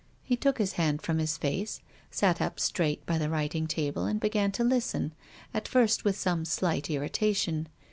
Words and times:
He 0.23 0.35
took 0.35 0.57
his 0.57 0.71
hand 0.73 1.03
from 1.03 1.19
his 1.19 1.37
face, 1.37 1.79
sat 2.09 2.41
up 2.41 2.59
straight 2.59 3.05
by 3.05 3.19
the 3.19 3.29
writing 3.29 3.67
table 3.67 4.05
and 4.05 4.19
began 4.19 4.51
to 4.53 4.63
listen, 4.63 5.13
at 5.53 5.67
first 5.67 6.03
with 6.05 6.17
some 6.17 6.43
slight 6.43 6.89
irritation. 6.89 7.67